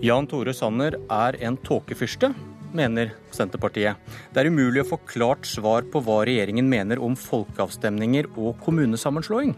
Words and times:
Jan 0.00 0.24
Tore 0.24 0.54
Sanner 0.56 0.94
er 1.12 1.36
en 1.44 1.58
tåkefyrste, 1.60 2.30
mener 2.72 3.10
Senterpartiet. 3.36 3.98
Det 4.32 4.40
er 4.40 4.48
umulig 4.48 4.80
å 4.80 4.88
få 4.94 4.98
klart 5.04 5.44
svar 5.44 5.84
på 5.92 6.00
hva 6.06 6.22
regjeringen 6.24 6.70
mener 6.72 7.02
om 7.04 7.12
folkeavstemninger 7.20 8.30
og 8.40 8.54
kommunesammenslåing. 8.64 9.52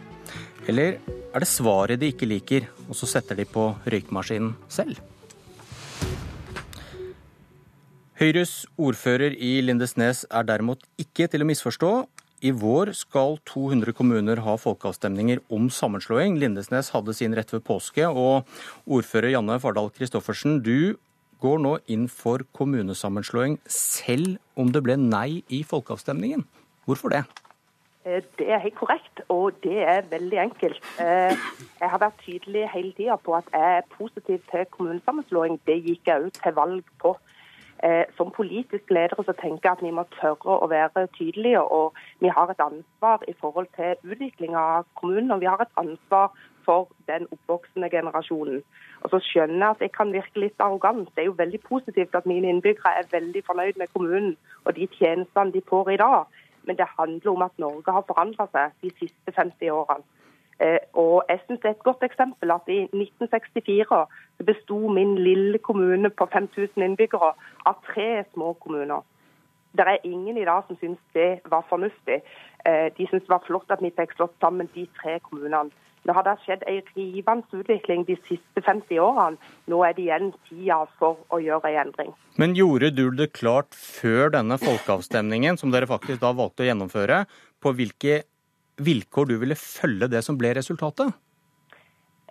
Eller 0.66 0.98
er 1.30 1.44
det 1.44 1.50
svaret 1.50 2.02
de 2.02 2.10
ikke 2.10 2.26
liker, 2.26 2.66
og 2.88 2.98
så 2.98 3.06
setter 3.12 3.38
de 3.38 3.46
på 3.46 3.68
røykmaskinen 3.86 4.56
selv? 4.66 4.98
Høyres 8.18 8.64
ordfører 8.74 9.38
i 9.38 9.60
Lindesnes 9.62 10.24
er 10.26 10.50
derimot 10.50 10.82
ikke 10.98 11.30
til 11.30 11.46
å 11.46 11.50
misforstå. 11.52 11.92
I 12.42 12.50
vår 12.58 12.90
skal 12.98 13.36
200 13.46 13.92
kommuner 13.94 14.40
ha 14.42 14.56
folkeavstemninger 14.58 15.44
om 15.54 15.68
sammenslåing. 15.70 16.34
Lindesnes 16.42 16.88
hadde 16.90 17.14
sin 17.14 17.36
rett 17.38 17.52
ved 17.54 17.62
påske. 17.62 18.08
Og 18.08 18.48
ordfører 18.82 19.30
Janne 19.30 19.60
Fardal 19.62 19.92
Christoffersen, 19.94 20.58
du 20.58 20.98
går 21.42 21.62
nå 21.62 21.76
inn 21.86 22.08
for 22.10 22.42
kommunesammenslåing 22.58 23.60
selv 23.70 24.40
om 24.58 24.72
det 24.74 24.82
ble 24.82 24.96
nei 24.98 25.44
i 25.54 25.62
folkeavstemningen. 25.62 26.42
Hvorfor 26.82 27.14
det? 27.14 27.22
Eh, 28.02 28.18
det 28.38 28.48
er 28.50 28.62
helt 28.64 28.78
korrekt, 28.80 29.22
og 29.30 29.54
det 29.62 29.78
er 29.86 30.10
veldig 30.10 30.40
enkelt. 30.48 30.82
Eh, 30.98 31.38
jeg 31.78 31.92
har 31.94 32.02
vært 32.02 32.24
tydelig 32.26 32.66
hele 32.74 32.90
tida 32.98 33.20
på 33.22 33.38
at 33.38 33.54
jeg 33.54 33.78
er 33.78 33.86
positiv 33.94 34.42
til 34.50 34.66
kommunesammenslåing. 34.74 35.60
Det 35.66 35.78
gikk 35.78 36.10
jeg 36.10 36.26
òg 36.26 36.42
til 36.42 36.58
valg 36.58 36.90
på. 36.98 37.14
Eh, 37.82 38.04
som 38.16 38.30
politisk 38.30 38.90
ledere 38.90 39.24
så 39.26 39.32
tenker 39.32 39.68
jeg 39.68 39.72
at 39.72 39.82
vi 39.82 39.90
må 39.90 40.04
tørre 40.14 40.54
å 40.62 40.68
være 40.70 41.08
tydelige. 41.16 41.62
Og 41.62 41.96
vi 42.22 42.30
har 42.30 42.50
et 42.50 42.62
ansvar 42.62 43.24
i 43.28 43.34
forhold 43.40 43.66
til 43.76 43.98
utvikling 44.06 44.54
av 44.54 44.86
kommunen, 45.00 45.32
og 45.34 45.42
vi 45.42 45.50
har 45.50 45.58
et 45.64 45.80
ansvar 45.82 46.30
for 46.64 46.88
den 47.10 47.26
oppvoksende 47.34 47.90
generasjonen. 47.90 48.62
Og 49.02 49.10
så 49.10 49.18
skjønner 49.26 49.66
jeg 49.66 49.74
at 49.74 49.84
jeg 49.86 49.92
kan 49.98 50.14
virke 50.14 50.44
litt 50.44 50.62
arrogant. 50.62 51.10
Det 51.16 51.24
er 51.24 51.30
jo 51.32 51.40
veldig 51.42 51.60
positivt 51.66 52.14
at 52.14 52.28
mine 52.30 52.54
innbyggere 52.54 52.94
er 53.00 53.10
veldig 53.10 53.42
fornøyd 53.50 53.82
med 53.82 53.90
kommunen 53.94 54.36
og 54.64 54.76
de 54.78 54.86
tjenestene 54.98 55.52
de 55.52 55.66
får 55.68 55.90
i 55.90 56.00
dag. 56.04 56.24
Men 56.62 56.78
det 56.78 56.86
handler 56.98 57.30
om 57.32 57.42
at 57.42 57.58
Norge 57.58 57.92
har 57.98 58.06
forandra 58.06 58.46
seg 58.54 58.78
de 58.82 58.94
siste 59.00 59.34
50 59.34 59.74
årene. 59.74 60.06
Eh, 60.62 60.78
og 60.94 61.24
jeg 61.28 61.40
synes 61.44 61.60
Det 61.60 61.68
er 61.68 61.76
et 61.76 61.88
godt 61.88 62.02
eksempel 62.02 62.50
at 62.50 62.66
i 62.68 62.80
1964 62.82 64.06
besto 64.46 64.78
min 64.88 65.18
lille 65.18 65.58
kommune 65.58 66.10
på 66.10 66.26
5000 66.32 66.82
innbyggere 66.82 67.32
av 67.66 67.74
tre 67.92 68.24
små 68.34 68.52
kommuner. 68.52 69.02
Det 69.76 69.84
er 69.86 70.04
ingen 70.04 70.36
i 70.38 70.44
dag 70.44 70.62
som 70.66 70.76
syns 70.76 70.98
det 71.14 71.40
var 71.50 71.64
fornuftig. 71.68 72.18
Eh, 72.66 72.88
de 72.96 73.06
syns 73.06 73.24
det 73.26 73.34
var 73.36 73.46
flott 73.46 73.70
at 73.70 73.82
vi 73.82 73.90
fikk 73.90 74.12
slått 74.16 74.36
sammen 74.40 74.68
de 74.74 74.86
tre 75.00 75.18
kommunene. 75.18 75.70
Det 76.02 76.14
har 76.14 76.38
skjedd 76.42 76.64
en 76.66 76.82
rivende 76.96 77.58
utvikling 77.60 78.02
de 78.06 78.16
siste 78.26 78.62
50 78.66 78.98
årene. 78.98 79.38
Nå 79.70 79.84
er 79.86 79.94
det 79.94 80.02
igjen 80.02 80.32
tida 80.48 80.80
for 80.98 81.20
å 81.30 81.38
gjøre 81.38 81.70
en 81.70 81.86
endring. 81.86 82.10
Men 82.42 82.56
gjorde 82.58 82.90
du 82.90 83.04
det 83.14 83.32
klart 83.38 83.70
før 83.74 84.34
denne 84.34 84.58
folkeavstemningen, 84.58 85.56
som 85.56 85.70
dere 85.70 85.86
faktisk 85.86 86.20
da 86.24 86.32
valgte 86.34 86.64
å 86.64 86.66
gjennomføre, 86.66 87.24
på 87.62 87.74
hvilke 87.78 88.22
vilkår 88.84 89.28
du 89.30 89.36
ville 89.42 89.58
følge 89.58 90.08
det 90.12 90.24
som 90.26 90.38
ble 90.38 90.54
resultatet? 90.58 91.12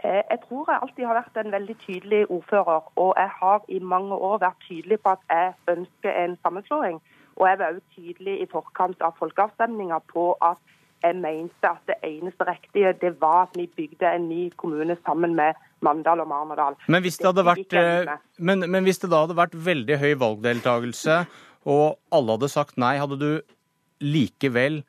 Eh, 0.04 0.24
jeg 0.32 0.40
tror 0.48 0.70
jeg 0.72 0.82
alltid 0.82 1.06
har 1.06 1.20
vært 1.20 1.40
en 1.42 1.54
veldig 1.54 1.78
tydelig 1.86 2.22
ordfører, 2.34 2.92
og 2.98 3.14
jeg 3.18 3.32
har 3.40 3.66
i 3.70 3.80
mange 3.80 4.18
år 4.18 4.40
vært 4.42 4.64
tydelig 4.68 4.98
på 5.04 5.14
at 5.14 5.26
jeg 5.30 5.78
ønsker 5.78 6.22
en 6.24 6.38
sammenslåing. 6.42 7.02
Og 7.38 7.48
jeg 7.48 7.60
var 7.60 7.74
også 7.76 7.96
tydelig 7.96 8.36
i 8.42 8.48
forkant 8.52 9.02
av 9.06 9.18
folkeavstemninga 9.20 10.02
på 10.14 10.32
at 10.42 10.60
jeg 11.02 11.18
mente 11.18 11.66
at 11.70 11.82
det 11.90 11.98
eneste 12.06 12.46
riktige 12.46 12.94
det 13.02 13.16
var 13.22 13.48
at 13.48 13.56
vi 13.58 13.66
bygde 13.78 14.10
en 14.16 14.28
ny 14.30 14.42
kommune 14.58 14.98
sammen 15.06 15.34
med 15.38 15.58
Mandal 15.82 16.22
og 16.22 16.28
Marnardal. 16.30 16.78
Men 16.88 17.02
hvis 17.02 17.18
det, 17.18 17.46
vært, 17.46 17.74
eh, 17.74 18.12
men, 18.38 18.66
men 18.70 18.86
hvis 18.86 19.02
det 19.02 19.10
da 19.10 19.24
hadde 19.24 19.38
vært 19.38 19.58
veldig 19.66 19.98
høy 19.98 20.14
valgdeltakelse, 20.22 21.24
og 21.66 21.98
alle 22.14 22.38
hadde 22.38 22.50
sagt 22.54 22.78
nei, 22.82 22.96
hadde 23.02 23.18
du 23.22 23.32
likevel 24.02 24.82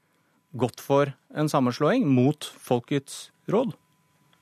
gått 0.58 0.80
for 0.80 1.12
en 1.34 1.48
sammenslåing 1.48 2.06
mot 2.08 2.44
folkets 2.44 3.30
råd? 3.52 3.72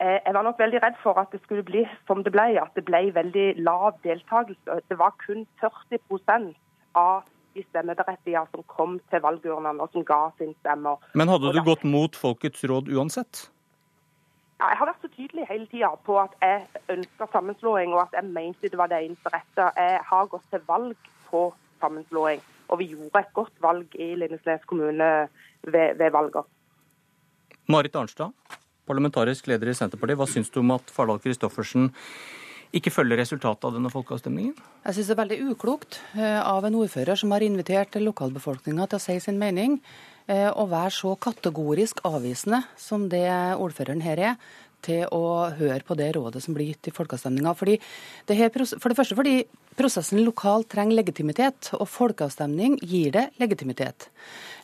Eh, 0.00 0.18
jeg 0.24 0.34
var 0.34 0.46
nok 0.46 0.58
veldig 0.58 0.80
redd 0.82 0.96
for 1.02 1.20
at 1.20 1.28
det 1.32 1.42
skulle 1.44 1.64
bli 1.66 1.84
som 2.08 2.24
det 2.24 2.32
ble, 2.32 2.54
at 2.62 2.72
det 2.74 2.86
ble 2.88 3.02
veldig 3.14 3.46
lav 3.60 3.98
deltakelse. 4.06 4.80
Det 4.88 4.98
var 4.98 5.12
kun 5.20 5.44
40% 5.60 6.54
av 6.96 7.22
de 7.54 7.64
stemmeberettigede 7.68 8.46
som 8.54 8.64
kom 8.70 8.98
til 9.10 9.22
valgurnene 9.24 9.82
og 9.82 9.92
som 9.92 10.06
ga 10.06 10.30
sin 10.38 10.54
stemmer. 10.60 11.02
Men 11.14 11.28
hadde 11.28 11.52
du 11.52 11.60
gått 11.66 11.84
mot 11.84 12.16
folkets 12.16 12.64
råd 12.64 12.88
uansett? 12.88 13.48
Ja, 14.60 14.70
jeg 14.70 14.78
har 14.80 14.90
vært 14.90 15.04
så 15.04 15.12
tydelig 15.16 15.46
hele 15.48 15.66
tida 15.72 15.90
på 16.04 16.16
at 16.20 16.32
jeg 16.44 16.66
ønska 16.92 17.28
sammenslåing, 17.32 17.94
og 17.96 18.02
at 18.06 18.16
jeg 18.18 18.28
mente 18.28 18.68
det 18.68 18.80
var 18.80 18.90
det 18.92 19.02
eneste 19.06 19.32
rette. 19.32 19.68
Jeg 19.76 20.00
har 20.04 20.32
gått 20.32 20.48
til 20.52 20.64
valg 20.68 21.12
på 21.30 21.46
sammenslåing, 21.80 22.42
og 22.68 22.80
vi 22.80 22.90
gjorde 22.92 23.22
et 23.22 23.32
godt 23.36 23.56
valg 23.64 23.96
i 23.96 24.12
Lindesnes 24.20 24.66
kommune 24.68 25.10
ved, 25.66 25.96
ved 26.00 26.12
valget. 26.14 26.48
Marit 27.70 27.96
Arnstad, 27.96 28.34
parlamentarisk 28.88 29.46
leder 29.50 29.70
i 29.70 29.76
Senterpartiet. 29.76 30.18
Hva 30.18 30.28
syns 30.30 30.50
du 30.50 30.60
om 30.62 30.74
at 30.74 30.92
Fardal 30.92 31.20
Kristoffersen 31.22 31.90
ikke 32.76 32.92
følger 32.94 33.18
resultatet 33.18 33.66
av 33.66 33.74
denne 33.74 33.90
folkeavstemningen? 33.92 34.54
Jeg 34.86 34.96
syns 34.96 35.10
det 35.10 35.14
er 35.16 35.22
veldig 35.24 35.40
uklokt 35.52 36.00
eh, 36.14 36.38
av 36.38 36.66
en 36.66 36.78
ordfører 36.78 37.18
som 37.18 37.34
har 37.34 37.44
invitert 37.46 37.98
lokalbefolkninga 37.98 38.86
til 38.90 39.00
å 39.00 39.02
si 39.02 39.18
sin 39.22 39.40
mening, 39.40 39.78
eh, 40.30 40.48
å 40.50 40.66
være 40.70 40.94
så 40.94 41.16
kategorisk 41.18 42.02
avvisende 42.06 42.62
som 42.78 43.08
det 43.10 43.26
ordføreren 43.58 44.04
her 44.06 44.24
er, 44.30 44.50
til 44.84 45.06
å 45.14 45.50
høre 45.58 45.82
på 45.86 45.96
det 45.98 46.12
rådet 46.16 46.42
som 46.44 46.56
blir 46.56 46.72
gitt 46.72 46.90
i 46.90 46.94
folkeavstemninga. 46.94 47.54
For 47.58 47.70
det 47.70 48.96
første 48.96 49.18
fordi 49.18 49.34
prosessen 49.78 50.20
lokalt 50.24 50.68
trenger 50.72 50.98
legitimitet, 50.98 51.70
og 51.78 51.88
folkeavstemning 51.88 52.76
gir 52.82 53.14
det 53.14 53.26
legitimitet. 53.40 54.08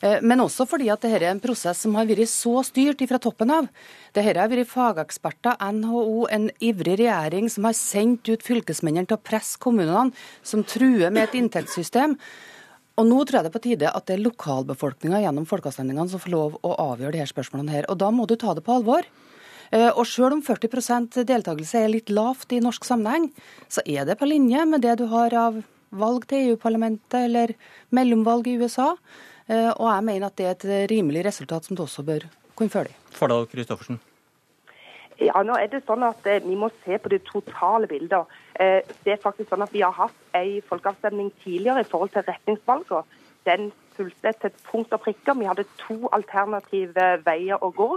Eh, 0.01 0.19
men 0.21 0.43
også 0.43 0.67
fordi 0.69 0.91
at 0.93 1.01
dette 1.01 1.21
er 1.21 1.31
en 1.31 1.41
prosess 1.41 1.81
som 1.85 1.95
har 1.97 2.09
vært 2.09 2.29
så 2.29 2.59
styrt 2.65 3.01
fra 3.09 3.21
toppen 3.21 3.53
av. 3.53 3.69
Dette 4.13 4.27
har 4.27 4.51
vært 4.51 4.69
fageksperter, 4.69 5.57
NHO, 5.79 6.27
en 6.33 6.49
ivrig 6.59 6.99
regjering 7.01 7.49
som 7.49 7.69
har 7.69 7.77
sendt 7.77 8.29
ut 8.29 8.45
fylkesmennene 8.45 9.09
til 9.09 9.17
å 9.17 9.23
presse 9.23 9.57
kommunene, 9.61 10.13
som 10.43 10.65
truer 10.67 11.09
med 11.09 11.27
et 11.27 11.41
inntektssystem. 11.41 12.17
Og 12.97 13.05
Nå 13.05 13.21
tror 13.29 13.37
jeg 13.37 13.45
det 13.45 13.49
er 13.51 13.53
på 13.53 13.61
tide 13.61 13.89
at 13.93 14.05
det 14.09 14.15
er 14.15 14.23
lokalbefolkninga 14.25 15.21
gjennom 15.21 15.45
folkeavstemningene 15.45 16.09
som 16.09 16.21
får 16.21 16.33
lov 16.33 16.55
å 16.65 16.71
avgjøre 16.81 17.13
disse 17.13 17.29
spørsmålene. 17.29 17.75
her. 17.75 17.85
Og 17.91 17.97
Da 17.97 18.09
må 18.09 18.25
du 18.25 18.35
ta 18.35 18.55
det 18.55 18.65
på 18.65 18.73
alvor. 18.73 19.05
Eh, 19.71 19.89
og 19.89 20.05
selv 20.07 20.37
om 20.37 20.43
40 20.43 21.23
deltakelse 21.27 21.81
er 21.81 21.91
litt 21.91 22.11
lavt 22.13 22.53
i 22.55 22.61
norsk 22.63 22.85
sammenheng, 22.87 23.29
så 23.67 23.83
er 23.85 24.07
det 24.07 24.17
på 24.19 24.29
linje 24.29 24.65
med 24.65 24.85
det 24.85 24.97
du 25.01 25.07
har 25.11 25.33
av 25.35 25.61
valg 25.89 26.27
til 26.27 26.51
EU-parlamentet 26.51 27.19
eller 27.27 27.55
mellomvalg 27.95 28.47
i 28.47 28.57
USA. 28.61 28.93
Eh, 29.47 29.71
og 29.71 29.87
jeg 29.91 30.05
mener 30.07 30.27
at 30.27 30.37
det 30.39 30.47
er 30.47 30.55
et 30.55 30.91
rimelig 30.91 31.25
resultat 31.27 31.67
som 31.67 31.75
du 31.75 31.83
også 31.83 32.05
bør 32.07 32.27
kunne 32.55 32.71
følge. 32.71 32.95
Fardal 33.11 33.47
Kristoffersen. 33.51 33.99
Ja, 35.17 35.41
nå 35.41 35.55
er 35.57 35.69
det 35.71 35.81
sånn 35.87 36.03
at 36.05 36.27
eh, 36.29 36.43
Vi 36.45 36.55
må 36.55 36.69
se 36.83 36.99
på 37.01 37.09
det 37.09 37.23
totale 37.25 37.87
bildet. 37.89 38.35
Det 38.57 39.11
er 39.13 39.21
faktisk 39.21 39.49
sånn 39.51 39.65
at 39.65 39.73
Vi 39.73 39.83
har 39.83 39.93
hatt 39.93 40.15
en 40.37 40.61
folkeavstemning 40.69 41.31
tidligere 41.43 41.83
i 41.83 41.89
forhold 41.89 42.13
til 42.13 42.25
retningsvalgene. 42.25 43.03
Den 43.47 43.71
fulgte 43.97 44.31
til 44.41 44.51
punkt 44.71 44.93
og 44.93 44.99
prikker. 44.99 45.33
Vi 45.33 45.45
hadde 45.45 45.65
to 45.79 45.97
alternative 46.17 47.05
veier 47.25 47.63
å 47.63 47.69
gå. 47.71 47.89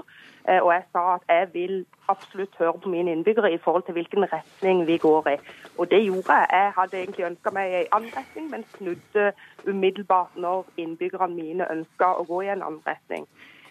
Eh, 0.49 0.61
og 0.63 0.73
jeg 0.73 0.85
sa 0.93 1.03
at 1.15 1.25
jeg 1.29 1.49
vil 1.55 1.75
absolutt 2.09 2.57
høre 2.59 2.79
på 2.83 2.89
mine 2.89 3.13
innbyggere 3.13 3.53
i 3.53 3.59
forhold 3.65 3.83
til 3.83 3.99
hvilken 3.99 4.25
retning 4.33 4.87
vi 4.87 4.97
går 4.99 5.29
i. 5.35 5.37
Og 5.79 5.91
det 5.91 6.03
gjorde 6.05 6.39
jeg. 6.39 6.47
Jeg 6.53 6.73
hadde 6.79 7.01
egentlig 7.01 7.27
ønska 7.31 7.55
meg 7.59 7.75
en 7.75 7.93
annen 7.99 8.17
retning, 8.17 8.51
men 8.51 8.65
snudde 8.77 9.33
umiddelbart 9.67 10.37
når 10.37 10.67
innbyggerne 10.77 11.35
mine 11.35 11.71
ønska 11.77 12.15
å 12.21 12.27
gå 12.31 12.43
i 12.47 12.53
en 12.55 12.63
annen 12.63 12.83
retning. 12.87 13.29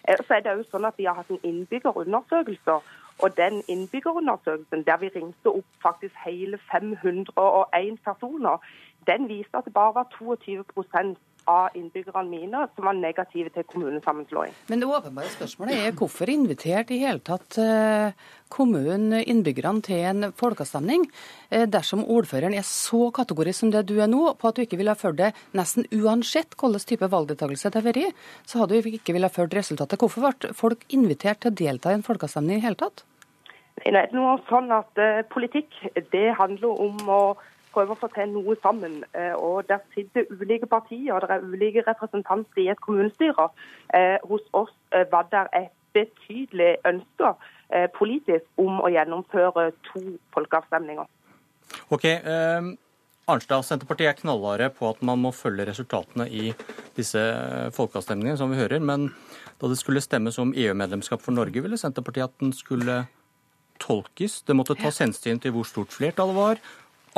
Eh, 0.08 0.20
så 0.26 0.36
er 0.36 0.46
det 0.46 0.56
jo 0.58 0.68
sånn 0.70 0.88
at 0.88 0.98
Vi 0.98 1.08
har 1.08 1.18
hatt 1.18 1.30
en 1.30 1.42
innbyggerundersøkelse. 1.42 2.80
Og 3.20 3.36
den 3.36 3.62
innbyggerundersøkelsen 3.68 4.86
der 4.86 4.96
vi 4.96 5.10
ringte 5.14 5.52
opp 5.52 5.82
faktisk 5.82 6.14
hele 6.24 6.58
501 6.70 7.98
personer, 8.04 8.56
den 9.06 9.28
viste 9.28 9.58
at 9.58 9.64
det 9.64 9.72
bare 9.72 9.94
var 9.94 10.06
22 10.18 10.64
av 11.50 11.76
innbyggerne 11.78 12.28
mine 12.30 12.64
som 12.74 12.86
var 12.86 12.98
negative 12.98 13.52
til 13.54 13.66
kommunesammenslåing. 13.70 14.54
Men 14.70 14.82
det 14.82 14.90
åpenbare 14.90 15.32
spørsmålet 15.32 15.82
er 15.86 15.96
hvorfor 15.98 16.30
inviterte 16.32 16.94
i 16.96 17.00
hele 17.02 17.22
tatt 17.26 17.58
eh, 17.60 18.14
kommunen 18.52 19.18
innbyggerne 19.20 19.84
til 19.86 20.06
en 20.10 20.30
folkeavstemning 20.36 21.06
eh, 21.50 21.66
dersom 21.70 22.06
ordføreren 22.06 22.56
er 22.56 22.66
så 22.66 23.10
kategorisk 23.14 23.64
som 23.64 23.74
det 23.74 23.86
du 23.90 23.96
er 24.00 24.10
nå, 24.10 24.22
på 24.38 24.50
at 24.50 24.58
du 24.58 24.64
ikke 24.64 24.78
ville 24.80 24.94
ha 24.94 24.98
ført 24.98 25.18
det 25.20 25.32
nesten 25.56 25.88
uansett 25.90 26.56
hvilken 26.56 26.88
type 26.90 27.10
valgdeltakelse 27.10 27.70
det 27.70 27.80
har 27.80 27.86
vært, 27.90 28.24
så 28.48 28.62
hadde 28.62 28.80
du 28.80 28.90
ikke 28.94 29.14
ville 29.16 29.28
ha 29.28 29.34
ført 29.34 29.54
resultatet. 29.56 30.00
Hvorfor 30.00 30.26
ble 30.26 30.54
folk 30.56 30.84
invitert 30.94 31.42
til 31.42 31.52
å 31.52 31.58
delta 31.62 31.92
i 31.92 31.98
en 31.98 32.06
folkeavstemning 32.06 32.60
i 32.60 32.64
hele 32.64 32.78
tatt? 32.80 33.04
Nei, 33.80 33.92
Det 33.92 34.00
er 34.00 34.16
noe 34.16 34.36
sånn 34.48 34.70
at 34.74 35.00
uh, 35.00 35.22
Politikk 35.32 35.72
det 36.12 36.26
handler 36.36 36.82
om 36.84 37.00
å 37.08 37.22
prøve 37.72 37.94
å 37.94 38.00
få 38.00 38.10
til 38.14 38.32
noe 38.34 38.56
sammen. 38.62 39.04
Eh, 39.14 39.34
og 39.34 39.68
Der 39.68 39.78
sitter 39.94 40.28
ulike 40.30 40.66
partier 40.66 41.14
og 41.14 41.22
det 41.22 41.30
er 41.30 41.46
ulike 41.46 41.84
representanter 41.86 42.62
i 42.62 42.68
et 42.68 42.80
kommunestyre. 42.80 43.48
Eh, 43.94 44.18
hos 44.24 44.44
oss 44.52 44.74
eh, 44.92 45.06
var 45.12 45.28
det 45.32 45.46
et 45.54 45.72
betydelig 45.94 46.76
ønske 46.86 47.34
politisk 47.94 48.46
om 48.58 48.80
å 48.82 48.88
gjennomføre 48.90 49.68
to 49.86 50.00
folkeavstemninger. 50.34 51.06
Ok, 51.94 52.04
eh, 52.04 52.70
Arnstad, 53.30 53.62
Senterpartiet 53.66 54.10
er 54.10 54.18
knallharde 54.18 54.70
på 54.74 54.88
at 54.90 55.02
man 55.06 55.20
må 55.22 55.30
følge 55.34 55.68
resultatene 55.68 56.26
i 56.26 56.50
disse 56.96 57.20
folkeavstemningene, 57.76 58.38
som 58.38 58.50
vi 58.50 58.58
hører. 58.58 58.82
Men 58.82 59.10
da 59.60 59.70
det 59.70 59.78
skulle 59.78 60.02
stemmes 60.02 60.38
om 60.42 60.54
EU-medlemskap 60.56 61.22
for 61.22 61.36
Norge, 61.36 61.62
ville 61.62 61.78
Senterpartiet 61.78 62.26
at 62.26 62.42
den 62.42 62.52
skulle 62.56 63.04
tolkes. 63.80 64.40
Det 64.46 64.56
måtte 64.56 64.76
tas 64.78 65.00
hensyn 65.02 65.40
til 65.40 65.54
hvor 65.54 65.68
stort 65.68 65.94
flertallet 65.94 66.36
var. 66.36 66.62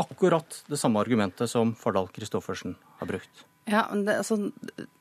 Akkurat 0.01 0.63
det 0.67 0.79
samme 0.81 1.01
argumentet 1.01 1.51
som 1.51 1.75
Fardal 1.77 2.09
Kristoffersen 2.09 2.77
har 2.99 3.07
brukt. 3.07 3.47
Ja, 3.65 3.85
men 3.93 4.09
altså, 4.09 4.51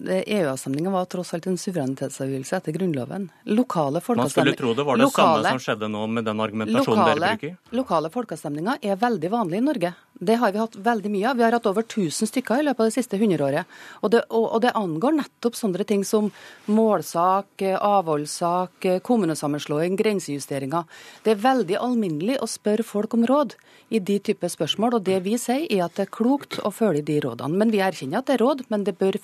EU-avstemninga 0.05 0.91
var 0.93 1.05
tross 1.09 1.33
alt 1.33 1.47
en 1.49 1.57
suverenitetsavgivelse 1.57 2.59
etter 2.59 2.75
Grunnloven. 2.75 3.31
Lokale 3.49 4.01
Man 4.07 4.29
skulle 4.29 4.53
tro 4.53 4.73
det 4.77 4.85
var 4.85 4.99
det 4.99 5.07
lokale, 5.07 5.43
samme 5.43 5.55
som 5.55 5.63
skjedde 5.63 5.89
nå 5.89 6.03
med 6.07 6.27
den 6.29 6.43
argumentasjonen 6.45 7.01
lokale, 7.01 7.15
dere 7.15 7.39
bruker? 7.39 7.77
Lokale 7.79 8.11
folkeavstemninger 8.13 8.85
er 8.85 8.99
veldig 9.01 9.31
vanlig 9.33 9.57
i 9.57 9.65
Norge. 9.65 9.93
Det 10.21 10.35
har 10.37 10.51
vi 10.53 10.59
hatt 10.61 10.75
veldig 10.77 11.09
mye 11.09 11.29
av. 11.31 11.37
Vi 11.39 11.43
har 11.47 11.55
hatt 11.57 11.65
over 11.65 11.81
1000 11.81 12.29
stykker 12.29 12.61
i 12.61 12.65
løpet 12.67 12.83
av 12.83 12.89
det 12.91 12.93
siste 12.93 13.17
hundreåret. 13.17 13.69
Og 14.05 14.13
og, 14.21 14.43
og 14.43 14.59
det 14.61 14.73
angår 14.77 15.15
nettopp 15.17 15.55
sånne 15.57 15.85
ting 15.87 16.03
som 16.05 16.27
målsak, 16.69 17.63
avholdssak, 17.81 18.85
kommunesammenslåing, 19.07 19.95
grensejusteringer. 19.97 20.85
Det 21.25 21.33
er 21.33 21.41
veldig 21.41 21.79
alminnelig 21.81 22.37
å 22.37 22.49
spørre 22.49 22.85
folk 22.85 23.15
om 23.17 23.25
råd 23.25 23.55
i 23.89 23.99
de 23.99 24.19
typer 24.21 24.51
spørsmål. 24.51 24.99
Og 24.99 25.07
det 25.07 25.17
vi 25.25 25.39
sier 25.41 25.65
er 25.65 25.87
at 25.87 25.97
det 25.97 26.05
er 26.05 26.13
klokt 26.13 26.59
å 26.61 26.69
følge 26.75 27.01
de 27.07 27.17
rådene. 27.25 27.57
Men 27.57 27.73
vi 27.73 27.81
erkjenner 27.81 28.21
at 28.21 28.29
det 28.29 28.37
er 28.37 28.43
råd, 28.45 28.63
men 28.69 28.85
det, 28.85 28.95
bør, 29.01 29.17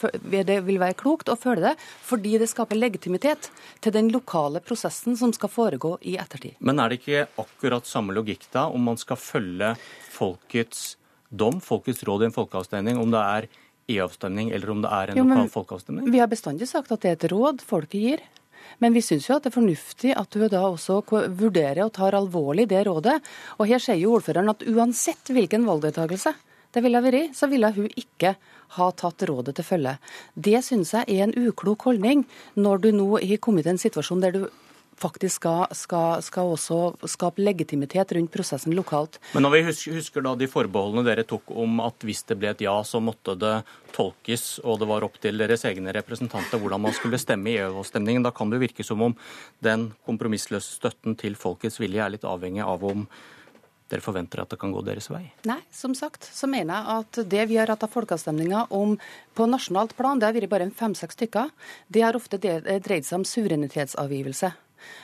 det 0.49 0.57
vil 0.65 0.81
være 0.81 0.97
klokt 0.97 1.29
å 1.29 1.37
følge 1.37 1.69
det 1.69 1.75
fordi 2.07 2.37
det 2.41 2.49
skaper 2.49 2.79
legitimitet 2.79 3.51
til 3.85 3.93
den 3.93 4.09
lokale 4.13 4.63
prosessen 4.65 5.17
som 5.19 5.35
skal 5.35 5.53
foregå 5.53 5.93
i 6.01 6.17
ettertid. 6.17 6.57
Men 6.57 6.81
er 6.81 6.89
det 6.89 7.01
ikke 7.03 7.27
akkurat 7.45 7.85
samme 7.85 8.17
logikk 8.17 8.49
da, 8.49 8.65
om 8.73 8.89
man 8.89 8.97
skal 8.97 9.19
følge 9.21 9.75
folkets 10.17 10.95
dom, 11.29 11.61
folkets 11.63 12.03
råd 12.07 12.25
i 12.25 12.29
en 12.29 12.35
folkeavstemning, 12.35 12.99
om 13.01 13.13
det 13.13 13.21
er 13.21 13.49
e-avstemning 13.87 14.51
eller 14.55 14.73
om 14.73 14.81
det 14.83 14.91
er 14.93 15.11
en 15.11 15.21
jo, 15.21 15.27
lokal 15.27 15.51
folkeavstemning? 15.53 16.09
Vi 16.11 16.21
har 16.21 16.31
bestandig 16.31 16.67
sagt 16.69 16.91
at 16.91 17.03
det 17.03 17.13
er 17.13 17.19
et 17.19 17.29
råd 17.31 17.63
folket 17.65 18.01
gir. 18.01 18.25
Men 18.83 18.93
vi 18.93 19.01
syns 19.01 19.29
jo 19.29 19.37
at 19.37 19.45
det 19.45 19.51
er 19.51 19.57
fornuftig 19.57 20.11
at 20.17 20.35
hun 20.35 20.49
da 20.51 20.65
også 20.67 20.99
vurderer 21.39 21.85
og 21.85 21.93
tar 21.95 22.17
alvorlig 22.17 22.67
det 22.69 22.83
rådet. 22.87 23.15
Og 23.57 23.69
her 23.69 23.81
sier 23.81 23.99
jo 24.01 24.17
ordføreren 24.17 24.51
at 24.51 24.65
uansett 24.67 25.31
hvilken 25.33 25.65
valgdeltakelse 25.67 26.35
det 26.75 26.83
ville 26.83 27.01
vært, 27.01 27.33
så 27.37 27.47
ville 27.49 27.71
hun 27.73 27.87
ikke 27.95 28.35
ha 28.75 28.87
tatt 28.99 29.23
rådet 29.29 29.55
til 29.57 29.65
følge. 29.65 29.95
Det 30.35 30.59
syns 30.65 30.93
jeg 30.93 31.07
er 31.07 31.25
en 31.25 31.35
uklok 31.47 31.87
holdning 31.87 32.25
når 32.59 32.83
du 32.83 32.89
nå 32.93 33.07
har 33.21 33.41
kommet 33.41 33.65
i 33.65 33.73
en 33.73 33.81
situasjon 33.81 34.21
der 34.25 34.35
du 34.35 34.43
faktisk 34.97 35.41
skal, 35.41 35.75
skal, 35.77 36.23
skal, 36.25 36.53
også 36.55 37.09
skape 37.09 37.43
legitimitet 37.43 38.11
rundt 38.17 38.33
prosessen 38.33 38.75
lokalt. 38.77 39.19
Men 39.33 39.45
når 39.45 39.55
vi 39.55 39.63
husker, 39.69 39.97
husker, 39.99 40.25
da 40.25 40.33
de 40.39 40.49
forbeholdene 40.49 41.05
dere 41.07 41.25
tok 41.27 41.53
om 41.53 41.79
at 41.85 42.07
hvis 42.07 42.23
det 42.29 42.39
ble 42.41 42.51
et 42.53 42.65
ja, 42.65 42.75
så 42.87 43.01
måtte 43.03 43.37
det 43.39 43.55
tolkes, 43.95 44.57
og 44.65 44.81
det 44.81 44.89
var 44.89 45.05
opp 45.07 45.17
til 45.21 45.39
deres 45.39 45.65
egne 45.69 45.93
representanter 45.95 46.61
hvordan 46.61 46.87
man 46.87 46.97
skulle 46.97 47.21
stemme 47.21 47.53
i 47.53 47.57
EU-avstemningen, 47.61 48.25
da 48.25 48.33
kan 48.35 48.51
det 48.53 48.61
virke 48.63 48.85
som 48.85 49.05
om 49.09 49.17
den 49.63 49.91
kompromissløse 50.07 50.77
støtten 50.79 51.17
til 51.19 51.37
folkets 51.37 51.81
vilje 51.81 52.03
er 52.03 52.15
litt 52.17 52.27
avhengig 52.27 52.65
av 52.65 52.85
om 52.87 53.07
dere 53.87 54.03
forventer 54.03 54.41
at 54.43 54.51
det 54.51 54.59
kan 54.59 54.73
gå 54.75 54.81
deres 54.83 55.07
vei? 55.11 55.23
Nei, 55.47 55.61
som 55.71 55.93
sagt 55.95 56.27
så 56.35 56.49
mener 56.51 56.75
jeg 56.75 57.01
at 57.01 57.19
det 57.31 57.47
vi 57.47 57.59
har 57.59 57.71
hatt 57.71 57.85
av 57.87 57.93
folkeavstemninger 57.93 58.73
om 58.75 58.97
på 59.37 59.47
nasjonalt 59.47 59.95
plan, 59.95 60.19
det 60.19 60.27
har 60.27 60.35
vært 60.35 60.51
bare 60.51 60.69
fem-seks 60.75 61.15
stykker. 61.15 61.53
Det 61.87 62.03
har 62.03 62.17
ofte 62.19 62.39
dreid 62.41 63.07
seg 63.07 63.21
om 63.21 63.27
suverenitetsavgivelse. 63.27 64.51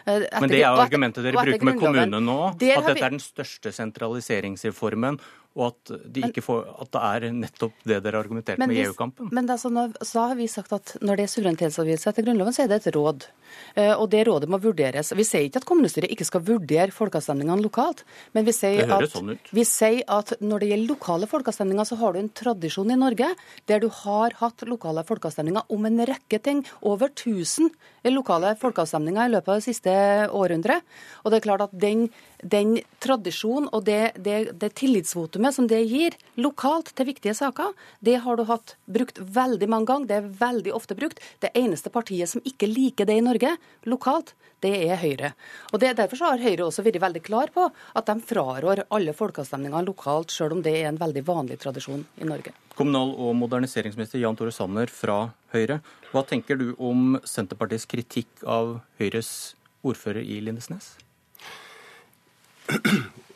Etter, 0.05 0.27
Men 0.41 0.51
det 0.51 0.61
er 0.63 0.81
argumentet 0.85 1.25
dere 1.25 1.39
bruker 1.39 1.69
med 1.69 1.79
kommunene 1.81 2.19
nå, 2.23 2.39
at 2.49 2.59
dette 2.61 2.97
er 2.97 3.15
den 3.15 3.23
største 3.23 3.73
sentraliseringsreformen 3.75 5.19
og 5.53 5.67
at, 5.69 5.91
de 6.09 6.41
får, 6.41 6.63
at, 6.81 6.89
det 6.93 7.01
er 7.05 7.35
nettopp 7.35 7.83
det 7.85 7.99
dere 8.01 8.17
har 8.17 8.23
argumentert 8.23 8.61
med 8.61 8.73
i 8.73 8.81
EU-kampen. 8.87 9.29
Men 9.35 9.49
altså, 9.53 9.69
så 10.01 10.27
har 10.31 10.39
vi 10.39 10.47
sagt 10.49 10.73
at 10.73 10.95
når 11.01 11.19
det 11.19 11.27
er 11.27 11.33
suverenitetsavgivelse 11.35 12.09
etter 12.09 12.25
Grunnloven, 12.25 12.55
så 12.55 12.65
er 12.65 12.71
det 12.71 12.79
et 12.81 12.95
råd. 12.95 13.27
Eh, 13.75 13.93
og 13.93 14.09
det 14.13 14.25
rådet 14.27 14.49
må 14.51 14.59
vurderes. 14.61 15.13
Vi 15.17 15.25
sier 15.27 15.47
ikke 15.47 15.61
at 15.63 15.67
kommunestyret 15.69 16.11
ikke 16.13 16.27
skal 16.27 16.43
vurdere 16.45 16.93
folkeavstemningene 16.93 17.63
lokalt, 17.63 18.03
men 18.35 18.47
vi 18.47 18.55
sier, 18.55 18.89
at, 18.89 19.09
sånn 19.13 19.35
vi 19.53 19.65
sier 19.67 20.03
at 20.11 20.35
når 20.41 20.63
det 20.63 20.71
gjelder 20.73 20.93
lokale 20.93 21.29
folkeavstemninger, 21.31 21.89
så 21.89 21.99
har 22.01 22.13
du 22.13 22.21
en 22.21 22.33
tradisjon 22.43 22.93
i 22.93 22.99
Norge 22.99 23.31
der 23.69 23.83
du 23.83 23.89
har 24.03 24.35
hatt 24.41 24.65
lokale 24.69 25.05
folkeavstemninger 25.07 25.73
om 25.73 25.89
en 25.89 26.05
rekke 26.09 26.41
ting. 26.43 26.63
Over 26.81 27.11
1000 27.13 27.71
lokale 28.11 28.53
folkeavstemninger 28.59 29.29
i 29.29 29.33
løpet 29.33 29.53
av 29.53 29.61
det 29.61 29.67
siste 29.67 29.95
århundret. 30.35 30.83
Og 31.23 31.31
det 31.31 31.39
er 31.39 31.47
klart 31.47 31.67
at 31.67 31.75
den 31.79 32.07
den 32.43 32.77
tradisjonen 33.03 33.69
og 33.73 33.85
det, 33.87 34.13
det, 34.23 34.53
det 34.59 34.73
tillitsvotumet 34.79 35.55
som 35.55 35.67
det 35.69 35.81
gir 35.87 36.15
lokalt 36.39 36.91
til 36.95 37.07
viktige 37.09 37.35
saker, 37.37 37.73
det 38.03 38.19
har 38.25 38.37
du 38.37 38.45
hatt 38.49 38.75
brukt 38.85 39.19
veldig 39.19 39.69
mange 39.71 39.89
ganger. 39.89 40.09
Det 40.09 40.17
er 40.17 40.31
veldig 40.41 40.73
ofte 40.75 40.97
brukt. 40.99 41.21
Det 41.43 41.53
eneste 41.57 41.91
partiet 41.93 42.29
som 42.29 42.43
ikke 42.47 42.69
liker 42.69 43.09
det 43.09 43.17
i 43.19 43.25
Norge 43.25 43.42
lokalt, 43.89 44.33
det 44.63 44.73
er 44.87 44.99
Høyre. 45.01 45.33
Og 45.71 45.81
det, 45.83 45.93
Derfor 45.99 46.19
så 46.19 46.31
har 46.31 46.43
Høyre 46.43 46.67
også 46.67 46.85
vært 46.85 47.01
veldig 47.03 47.23
klar 47.25 47.51
på 47.53 47.67
at 47.69 48.09
de 48.09 48.15
frarår 48.23 48.85
alle 48.93 49.15
folkeavstemninger 49.17 49.87
lokalt, 49.87 50.31
selv 50.31 50.57
om 50.57 50.63
det 50.63 50.75
er 50.79 50.89
en 50.91 50.99
veldig 51.01 51.25
vanlig 51.27 51.59
tradisjon 51.63 52.05
i 52.21 52.27
Norge. 52.29 52.55
Kommunal- 52.77 53.15
og 53.19 53.35
moderniseringsminister 53.41 54.23
Jan 54.23 54.39
Tore 54.39 54.53
Sanner 54.55 54.91
fra 54.91 55.27
Høyre. 55.53 55.81
Hva 56.13 56.23
tenker 56.29 56.59
du 56.59 56.71
om 56.79 57.19
Senterpartiets 57.27 57.89
kritikk 57.89 58.45
av 58.47 58.79
Høyres 59.01 59.53
ordfører 59.83 60.23
i 60.23 60.39
Lindesnes? 60.41 60.95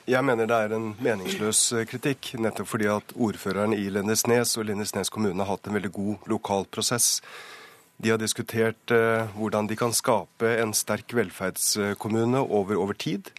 Jeg 0.07 0.23
mener 0.23 0.47
det 0.47 0.55
er 0.55 0.73
en 0.77 0.93
meningsløs 1.03 1.61
eh, 1.75 1.85
kritikk, 1.89 2.29
nettopp 2.39 2.69
fordi 2.71 2.87
at 2.87 3.09
ordføreren 3.11 3.73
i 3.75 3.89
Lindesnes 3.91 4.53
og 4.55 4.69
Lindesnes 4.69 5.11
kommune 5.11 5.43
har 5.43 5.57
hatt 5.57 5.67
en 5.67 5.75
veldig 5.75 5.91
god 5.97 6.29
lokal 6.31 6.63
prosess. 6.71 7.17
De 7.97 8.11
har 8.13 8.21
diskutert 8.21 8.91
eh, 8.93 9.25
hvordan 9.33 9.67
de 9.69 9.75
kan 9.79 9.93
skape 9.95 10.51
en 10.61 10.73
sterk 10.77 11.15
velferdskommune 11.17 12.43
over, 12.45 12.77
over 12.77 12.93
tid. 12.93 13.31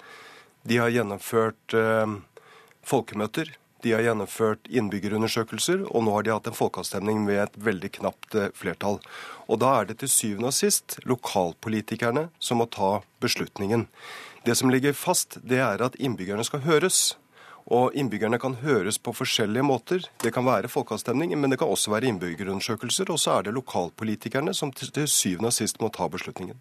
De 0.66 0.80
har 0.82 0.90
gjennomført 0.90 1.76
eh, 1.78 2.16
folkemøter. 2.82 3.52
De 3.86 3.92
har 3.94 4.02
gjennomført 4.02 4.66
innbyggerundersøkelser, 4.66 5.84
og 5.86 6.02
nå 6.02 6.16
har 6.16 6.26
de 6.26 6.32
hatt 6.34 6.48
en 6.50 6.58
folkeavstemning 6.58 7.22
med 7.22 7.44
et 7.44 7.60
veldig 7.68 7.92
knapt 8.00 8.34
eh, 8.34 8.50
flertall. 8.58 8.98
Og 9.46 9.62
da 9.62 9.76
er 9.78 9.86
det 9.88 10.00
til 10.02 10.10
syvende 10.10 10.50
og 10.50 10.58
sist 10.58 10.98
lokalpolitikerne 11.06 12.26
som 12.42 12.58
må 12.58 12.66
ta 12.66 12.96
beslutningen. 13.22 13.86
Det 14.42 14.58
som 14.58 14.74
ligger 14.74 14.98
fast, 14.98 15.38
det 15.46 15.62
er 15.62 15.86
at 15.86 15.98
innbyggerne 16.02 16.42
skal 16.46 16.66
høres. 16.66 17.14
Og 17.68 17.92
innbyggerne 17.98 18.40
kan 18.40 18.56
høres 18.62 18.96
på 18.96 19.12
forskjellige 19.12 19.66
måter. 19.66 20.08
Det 20.22 20.32
kan 20.32 20.46
være 20.48 20.70
folkeavstemning, 20.72 21.34
men 21.36 21.52
det 21.52 21.60
kan 21.60 21.68
også 21.68 21.92
være 21.92 22.08
innbyggerundersøkelser. 22.08 23.12
Og 23.12 23.20
så 23.20 23.36
er 23.36 23.48
det 23.48 23.56
lokalpolitikerne 23.58 24.56
som 24.56 24.72
til 24.72 25.04
syvende 25.04 25.52
og 25.52 25.58
sist 25.58 25.80
må 25.82 25.92
ta 25.92 26.08
beslutningen. 26.08 26.56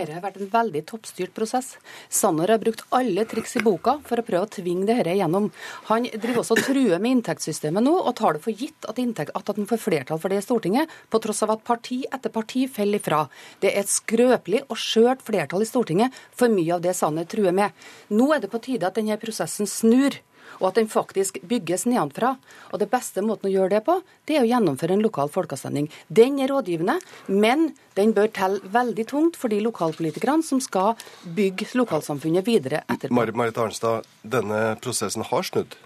Dette 0.00 0.14
har 0.14 0.22
vært 0.24 0.38
en 0.40 0.48
veldig 0.48 0.80
toppstyrt 0.88 1.32
prosess. 1.36 1.74
Sanner 2.08 2.48
har 2.48 2.60
brukt 2.62 2.86
alle 2.96 3.26
triks 3.28 3.58
i 3.58 3.62
boka 3.64 3.98
for 4.06 4.20
å 4.20 4.24
prøve 4.24 4.46
å 4.46 4.52
tvinge 4.54 4.86
dette 4.88 5.12
igjennom. 5.12 5.50
Han 5.90 6.06
driver 6.14 6.40
også 6.40 6.56
og 6.56 6.62
truer 6.64 7.02
med 7.02 7.18
inntektssystemet 7.18 7.84
nå, 7.84 7.92
og 7.98 8.14
tar 8.16 8.38
det 8.38 8.44
for 8.46 8.54
gitt 8.56 8.88
at, 8.88 9.00
inntekt, 9.02 9.34
at 9.36 9.52
han 9.52 9.68
får 9.68 9.82
flertall 9.82 10.22
for 10.22 10.32
det 10.32 10.40
i 10.40 10.46
Stortinget, 10.46 10.94
på 11.12 11.20
tross 11.20 11.44
av 11.44 11.52
at 11.56 11.66
parti 11.66 12.00
etter 12.08 12.32
parti 12.32 12.64
faller 12.72 13.02
ifra. 13.02 13.26
Det 13.60 13.74
er 13.74 13.82
et 13.82 13.92
skrøpelig 13.92 14.64
og 14.70 14.80
skjørt 14.80 15.26
flertall 15.26 15.66
i 15.66 15.68
Stortinget 15.68 16.16
for 16.32 16.48
mye 16.54 16.78
av 16.78 16.86
det 16.86 16.96
Sanner 16.96 17.28
truer 17.28 17.52
med. 17.52 17.76
Nå 18.14 18.32
er 18.32 18.40
det 18.40 18.52
på 18.54 18.62
tide 18.70 18.88
at 18.88 18.96
denne 18.96 19.20
prosessen 19.20 19.68
snur 19.68 20.16
og 20.58 20.70
at 20.70 20.80
den 20.80 20.90
faktisk 20.90 21.40
bygges 21.46 21.86
nedenfra. 21.88 22.34
Og 22.72 22.82
det 22.82 22.90
beste 22.92 23.24
måten 23.24 23.50
å 23.50 23.52
gjøre 23.52 23.76
det 23.76 23.82
på, 23.86 24.00
det 24.28 24.38
er 24.38 24.46
å 24.46 24.50
gjennomføre 24.50 24.96
en 24.96 25.04
lokal 25.04 25.30
folkeavstemning. 25.32 25.90
Den 26.08 26.40
er 26.42 26.52
rådgivende, 26.52 26.98
men 27.28 27.70
den 27.98 28.14
bør 28.16 28.30
telle 28.34 28.72
veldig 28.72 29.06
tungt 29.10 29.38
for 29.40 29.52
de 29.52 29.60
lokalpolitikerne 29.64 30.46
som 30.46 30.62
skal 30.62 30.96
bygge 31.36 31.70
lokalsamfunnet 31.78 32.46
videre 32.46 32.84
etterpå. 32.88 33.14
Marit 33.36 33.60
Arnstad, 33.60 34.08
denne 34.22 34.74
prosessen 34.82 35.26
har 35.26 35.46
snudd. 35.46 35.78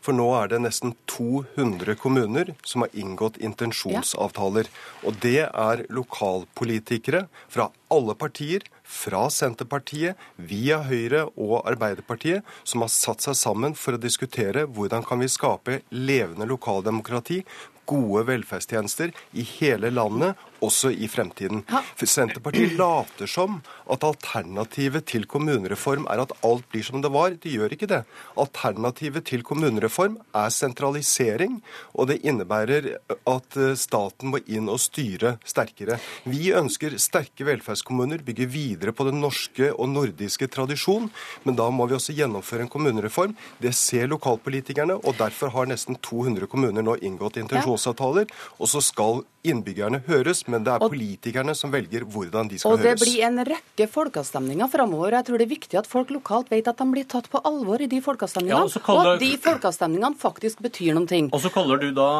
For 0.00 0.16
nå 0.16 0.26
er 0.38 0.50
det 0.52 0.62
nesten 0.64 0.94
200 1.12 1.96
kommuner 2.00 2.54
som 2.64 2.84
har 2.84 2.94
inngått 2.96 3.36
intensjonsavtaler. 3.44 4.70
Og 5.04 5.18
det 5.22 5.44
er 5.46 5.84
lokalpolitikere 5.92 7.26
fra 7.48 7.68
alle 7.92 8.16
partier, 8.16 8.64
fra 8.90 9.26
Senterpartiet, 9.30 10.18
via 10.36 10.80
Høyre 10.86 11.26
og 11.36 11.60
Arbeiderpartiet, 11.68 12.46
som 12.64 12.82
har 12.84 12.90
satt 12.92 13.26
seg 13.26 13.36
sammen 13.38 13.76
for 13.78 13.94
å 13.94 14.02
diskutere 14.02 14.66
hvordan 14.66 15.04
kan 15.06 15.20
vi 15.22 15.30
skape 15.30 15.82
levende 15.94 16.48
lokaldemokrati, 16.50 17.42
gode 17.90 18.24
velferdstjenester 18.28 19.12
i 19.38 19.44
hele 19.58 19.90
landet, 19.92 20.38
også 20.64 20.92
i 20.92 21.08
fremtiden. 21.10 21.62
For 21.98 22.08
Senterpartiet 22.10 22.76
later 22.78 23.30
som 23.30 23.60
at 23.90 24.04
alternativet 24.06 25.06
til 25.10 25.26
kommunereform 25.30 26.06
er 26.10 26.22
at 26.24 26.34
alt 26.46 26.66
blir 26.70 26.84
som 26.86 27.02
det 27.02 27.12
var. 27.12 27.34
Det 27.40 27.52
gjør 27.52 27.74
ikke 27.74 27.88
det. 27.90 28.02
Alternativet 28.40 29.26
til 29.28 29.44
kommunereform 29.46 30.18
er 30.36 30.52
sentralisering, 30.54 31.60
og 31.94 32.10
det 32.10 32.20
innebærer 32.26 32.90
at 33.10 33.58
eh, 33.58 33.76
staten 33.78 34.32
må 34.32 34.42
inn 34.46 34.70
og 34.70 34.80
styre 34.82 35.36
sterkere. 35.46 35.98
Vi 36.28 36.52
ønsker 36.56 36.98
sterke 37.02 37.46
velferdskommuner, 37.48 38.24
bygge 38.26 38.48
videre 38.50 38.94
på 38.96 39.06
den 39.08 39.20
norske 39.22 39.72
og 39.72 39.90
nordiske 39.92 40.50
tradisjon, 40.52 41.10
men 41.44 41.58
da 41.58 41.68
må 41.74 41.88
vi 41.90 41.96
også 41.98 42.16
gjennomføre 42.16 42.66
en 42.66 42.72
kommunereform. 42.72 43.36
Det 43.62 43.74
ser 43.76 44.10
lokalpolitikerne, 44.10 45.00
og 45.00 45.18
derfor 45.20 45.52
har 45.54 45.70
nesten 45.70 45.98
200 46.00 46.50
kommuner 46.50 46.84
nå 46.84 46.96
inngått 47.00 47.40
intensjonsavtaler. 47.40 48.30
Og 48.58 48.70
så 48.70 48.82
skal 48.84 49.24
innbyggerne 49.46 50.02
høres, 50.08 50.44
men 50.50 50.66
det 50.66 50.74
er 50.74 50.84
politikerne 50.84 51.54
som 51.56 51.72
velger 51.72 52.04
hvordan 52.04 52.50
de 52.50 52.58
skal 52.60 52.74
høres. 52.74 52.80
Og 52.80 52.84
det 52.84 52.94
høres. 52.94 53.04
blir 53.04 53.26
en 53.28 53.44
rekke 53.50 53.88
folkeavstemninger 53.90 54.72
framover. 54.72 55.18
Jeg 55.18 55.28
tror 55.28 55.40
det 55.40 55.46
er 55.46 55.54
viktig 55.54 55.80
at 55.80 55.90
folk 55.90 56.10
lokalt 56.14 56.50
vet 56.52 56.68
at 56.70 56.80
de 56.80 56.88
blir 56.90 57.06
tatt 57.10 57.30
på 57.32 57.42
alvor 57.50 57.82
i 57.82 57.88
de 57.90 58.02
folkeavstemningene, 58.04 58.66
ja, 58.66 58.82
og, 58.82 58.90
og 58.96 59.14
at 59.14 59.22
de 59.22 59.30
folkeavstemningene 59.46 60.20
faktisk 60.20 60.62
betyr 60.66 60.96
noen 60.98 61.08
ting. 61.10 61.30
Og 61.32 61.42
så 61.44 61.52
kaller 61.54 61.80
du 61.82 61.90
da 61.96 62.10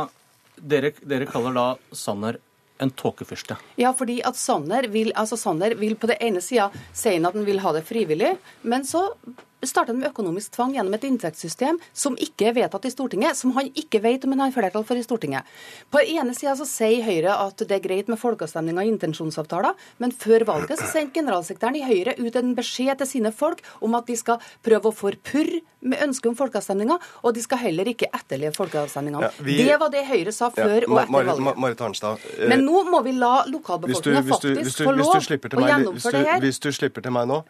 Dere, 0.60 0.90
dere 1.08 1.24
kaller 1.24 1.54
da 1.56 1.62
Sanner 1.96 2.36
en 2.80 2.90
tåkefyrste. 2.90 3.56
Ja, 3.80 3.92
fordi 3.96 4.18
at 4.26 4.36
Sanner 4.36 4.88
vil, 4.92 5.12
altså 5.16 5.38
Sanner 5.40 5.72
vil 5.78 5.96
på 6.00 6.10
det 6.10 6.18
ene 6.24 6.42
sida 6.44 6.70
si 6.96 7.14
at 7.16 7.36
han 7.36 7.46
vil 7.46 7.60
ha 7.64 7.72
det 7.76 7.84
frivillig, 7.88 8.34
men 8.62 8.84
så 8.88 9.06
starter 9.68 9.96
med 9.96 10.10
økonomisk 10.10 10.54
tvang 10.56 10.74
gjennom 10.76 10.94
et 10.96 11.06
inntektssystem 11.08 11.78
som 11.92 12.16
ikke 12.20 12.50
er 12.50 12.56
vedtatt 12.56 12.86
i 12.88 12.92
Stortinget, 12.92 13.38
som 13.38 13.52
han 13.56 13.70
ikke 13.74 14.02
vet 14.04 14.24
om 14.24 14.34
han 14.34 14.46
har 14.46 14.54
flertall 14.54 14.86
for 14.88 14.98
i 14.98 15.04
Stortinget. 15.04 15.48
På 15.92 16.00
den 16.00 16.20
ene 16.20 16.36
sida 16.36 16.56
så 16.58 16.66
sier 16.68 17.04
Høyre 17.06 17.36
at 17.46 17.60
det 17.60 17.76
er 17.76 17.84
greit 17.84 18.10
med 18.10 18.20
folkeavstemninger 18.20 18.82
og 18.82 18.92
intensjonsavtaler, 18.94 19.76
men 20.02 20.14
før 20.16 20.46
valget 20.48 20.80
så 20.80 20.88
sendte 20.90 21.20
generalsekretæren 21.20 21.80
i 21.80 21.86
Høyre 21.86 22.16
ut 22.20 22.38
en 22.40 22.54
beskjed 22.58 23.02
til 23.02 23.10
sine 23.16 23.34
folk 23.34 23.64
om 23.80 23.98
at 23.98 24.08
de 24.08 24.16
skal 24.18 24.40
prøve 24.64 24.90
å 24.90 24.96
forpurre 24.96 25.60
med 25.80 26.02
ønske 26.04 26.28
om 26.28 26.34
folkeavstemninger, 26.36 27.04
og 27.24 27.32
de 27.32 27.40
skal 27.40 27.62
heller 27.62 27.88
ikke 27.88 28.10
etterleve 28.12 28.52
folkeavstemningene. 28.52 29.30
Ja, 29.30 29.44
vi... 29.46 29.56
Det 29.64 29.78
var 29.80 29.92
det 29.92 30.02
Høyre 30.10 30.34
sa 30.36 30.50
før 30.52 30.76
ja, 30.76 30.88
og 30.88 30.98
etter 31.00 31.30
valget. 31.30 31.60
Marit 31.64 31.84
Arnstad, 31.86 32.26
eh... 32.36 32.48
Men 32.52 32.66
nå 32.66 32.82
må 32.90 33.00
vi 33.06 33.14
la 33.16 33.46
lokalbefolkninga 33.48 34.24
faktisk 34.28 34.84
få 34.84 34.92
lov 34.92 35.14
å 35.16 35.68
gjennomføre 35.70 36.18
det 36.18 36.26
her. 36.28 36.44
Hvis 36.44 36.60
du 36.60 36.68
slipper 36.76 37.04
til 37.06 37.16
meg 37.16 37.30
nå, 37.32 37.40